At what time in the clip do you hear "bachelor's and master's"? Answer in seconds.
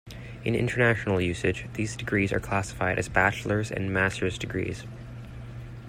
3.07-4.39